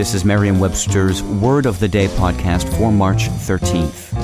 This 0.00 0.14
is 0.14 0.24
Merriam-Webster's 0.24 1.22
Word 1.22 1.66
of 1.66 1.78
the 1.78 1.86
Day 1.86 2.06
podcast 2.06 2.74
for 2.78 2.90
March 2.90 3.28
13th. 3.28 4.14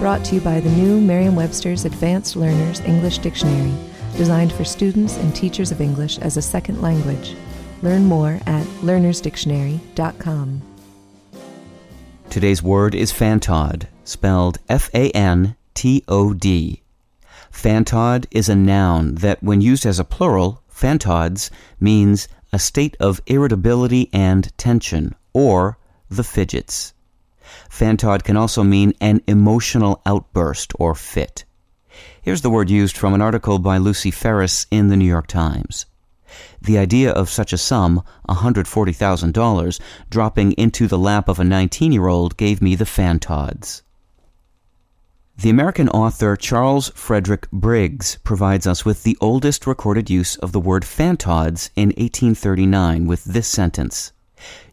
Brought 0.00 0.22
to 0.26 0.34
you 0.34 0.42
by 0.42 0.60
the 0.60 0.68
new 0.68 1.00
Merriam-Webster's 1.00 1.86
Advanced 1.86 2.36
Learners 2.36 2.80
English 2.80 3.20
Dictionary, 3.20 3.72
designed 4.18 4.52
for 4.52 4.64
students 4.64 5.16
and 5.16 5.34
teachers 5.34 5.72
of 5.72 5.80
English 5.80 6.18
as 6.18 6.36
a 6.36 6.42
second 6.42 6.82
language. 6.82 7.34
Learn 7.80 8.04
more 8.04 8.38
at 8.44 8.66
learnersdictionary.com. 8.82 10.62
Today's 12.28 12.62
word 12.62 12.94
is 12.94 13.14
fantod, 13.14 13.86
spelled 14.04 14.58
F 14.68 14.90
A 14.92 15.10
N 15.12 15.56
T 15.72 16.04
O 16.06 16.34
D. 16.34 16.82
Fantod 17.50 18.26
is 18.30 18.50
a 18.50 18.54
noun 18.54 19.14
that, 19.14 19.42
when 19.42 19.62
used 19.62 19.86
as 19.86 19.98
a 19.98 20.04
plural, 20.04 20.60
fantods, 20.74 21.50
means 21.78 22.28
a 22.52 22.58
state 22.58 22.96
of 22.98 23.20
irritability 23.26 24.10
and 24.12 24.56
tension, 24.58 25.14
or 25.32 25.78
the 26.08 26.24
fidgets. 26.24 26.92
Fantod 27.70 28.24
can 28.24 28.36
also 28.36 28.62
mean 28.62 28.94
an 29.00 29.20
emotional 29.26 30.00
outburst 30.06 30.72
or 30.78 30.94
fit. 30.94 31.44
Here's 32.20 32.42
the 32.42 32.50
word 32.50 32.70
used 32.70 32.96
from 32.96 33.14
an 33.14 33.22
article 33.22 33.58
by 33.58 33.78
Lucy 33.78 34.10
Ferriss 34.10 34.66
in 34.70 34.88
the 34.88 34.96
New 34.96 35.04
York 35.04 35.26
Times. 35.26 35.86
The 36.60 36.78
idea 36.78 37.12
of 37.12 37.30
such 37.30 37.52
a 37.52 37.58
sum, 37.58 38.02
$140,000, 38.28 39.80
dropping 40.10 40.52
into 40.52 40.88
the 40.88 40.98
lap 40.98 41.28
of 41.28 41.38
a 41.38 41.44
19 41.44 41.92
year 41.92 42.08
old 42.08 42.36
gave 42.36 42.60
me 42.60 42.74
the 42.74 42.84
fantods. 42.84 43.82
The 45.36 45.50
American 45.50 45.88
author 45.88 46.36
Charles 46.36 46.90
Frederick 46.94 47.50
Briggs 47.50 48.18
provides 48.22 48.68
us 48.68 48.84
with 48.84 49.02
the 49.02 49.18
oldest 49.20 49.66
recorded 49.66 50.08
use 50.08 50.36
of 50.36 50.52
the 50.52 50.60
word 50.60 50.84
fantods 50.84 51.70
in 51.74 51.88
1839 51.88 53.06
with 53.08 53.24
this 53.24 53.48
sentence. 53.48 54.12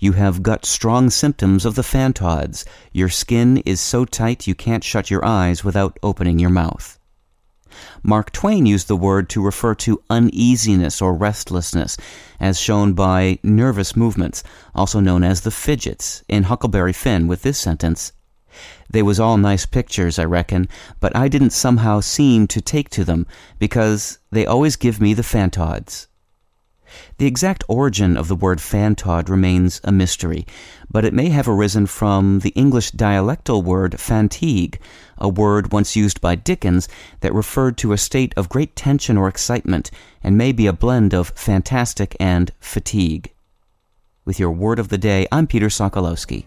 You 0.00 0.12
have 0.12 0.42
got 0.42 0.66
strong 0.66 1.10
symptoms 1.10 1.64
of 1.64 1.76
the 1.76 1.82
fantods. 1.82 2.64
Your 2.92 3.08
skin 3.08 3.58
is 3.58 3.80
so 3.80 4.04
tight 4.04 4.48
you 4.48 4.56
can't 4.56 4.82
shut 4.82 5.12
your 5.12 5.24
eyes 5.24 5.62
without 5.62 5.96
opening 6.02 6.40
your 6.40 6.50
mouth. 6.50 6.98
Mark 8.02 8.32
Twain 8.32 8.66
used 8.66 8.88
the 8.88 8.96
word 8.96 9.28
to 9.30 9.44
refer 9.44 9.76
to 9.76 10.02
uneasiness 10.10 11.00
or 11.00 11.14
restlessness, 11.14 11.96
as 12.40 12.58
shown 12.58 12.94
by 12.94 13.38
nervous 13.44 13.94
movements, 13.94 14.42
also 14.74 14.98
known 14.98 15.22
as 15.22 15.42
the 15.42 15.52
fidgets, 15.52 16.24
in 16.28 16.42
Huckleberry 16.42 16.92
Finn 16.92 17.28
with 17.28 17.42
this 17.42 17.58
sentence 17.58 18.12
they 18.90 19.02
was 19.02 19.20
all 19.20 19.36
nice 19.36 19.66
pictures, 19.66 20.18
I 20.18 20.24
reckon, 20.24 20.68
but 21.00 21.14
I 21.16 21.28
didn't 21.28 21.50
somehow 21.50 22.00
seem 22.00 22.46
to 22.48 22.60
take 22.60 22.90
to 22.90 23.04
them, 23.04 23.26
because 23.58 24.18
they 24.30 24.46
always 24.46 24.76
give 24.76 25.00
me 25.00 25.14
the 25.14 25.22
fantods. 25.22 26.06
The 27.18 27.26
exact 27.26 27.64
origin 27.68 28.16
of 28.16 28.28
the 28.28 28.34
word 28.34 28.60
fantod 28.60 29.28
remains 29.28 29.80
a 29.84 29.92
mystery, 29.92 30.46
but 30.90 31.04
it 31.04 31.12
may 31.12 31.28
have 31.28 31.46
arisen 31.46 31.86
from 31.86 32.38
the 32.38 32.48
English 32.50 32.92
dialectal 32.92 33.62
word 33.62 33.92
fantigue, 33.98 34.78
a 35.18 35.28
word 35.28 35.70
once 35.70 35.96
used 35.96 36.20
by 36.22 36.34
Dickens 36.34 36.88
that 37.20 37.34
referred 37.34 37.76
to 37.78 37.92
a 37.92 37.98
state 37.98 38.32
of 38.38 38.48
great 38.48 38.74
tension 38.74 39.18
or 39.18 39.28
excitement, 39.28 39.90
and 40.22 40.38
may 40.38 40.50
be 40.50 40.66
a 40.66 40.72
blend 40.72 41.12
of 41.12 41.32
fantastic 41.34 42.16
and 42.18 42.52
fatigue. 42.58 43.34
With 44.24 44.38
your 44.38 44.52
word 44.52 44.78
of 44.78 44.88
the 44.88 44.98
day, 44.98 45.26
I'm 45.30 45.46
Peter 45.46 45.68
Sokolowski. 45.68 46.46